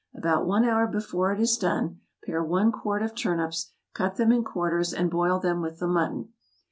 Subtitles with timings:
[0.15, 4.43] About one hour before it is done pare one quart of turnips, cut them in
[4.43, 6.29] quarters, and boil them with the mutton.